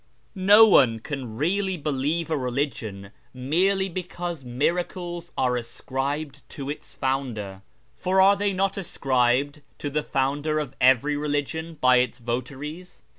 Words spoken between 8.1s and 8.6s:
are they